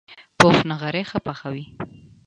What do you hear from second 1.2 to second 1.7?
پخوي